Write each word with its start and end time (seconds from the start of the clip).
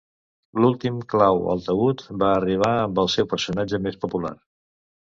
L'últim 0.63 0.95
clau 1.13 1.45
al 1.53 1.61
taüt 1.67 2.03
va 2.25 2.33
arribar 2.41 2.73
amb 2.87 3.05
el 3.05 3.13
seu 3.19 3.33
personatge 3.37 3.83
més 3.89 4.05
popular. 4.07 4.35